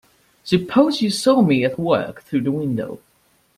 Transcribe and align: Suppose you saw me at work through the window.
Suppose 0.43 1.03
you 1.03 1.11
saw 1.11 1.43
me 1.43 1.63
at 1.63 1.77
work 1.77 2.23
through 2.23 2.41
the 2.41 2.51
window. 2.51 2.99